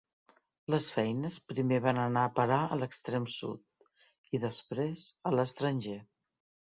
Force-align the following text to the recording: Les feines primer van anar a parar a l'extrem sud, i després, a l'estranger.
Les 0.73 0.85
feines 0.93 1.35
primer 1.51 1.77
van 1.87 1.99
anar 2.03 2.23
a 2.29 2.31
parar 2.39 2.57
a 2.59 2.79
l'extrem 2.83 3.27
sud, 3.33 3.85
i 4.39 4.39
després, 4.47 5.05
a 5.31 5.35
l'estranger. 5.37 5.95